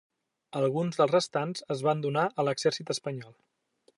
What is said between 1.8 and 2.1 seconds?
van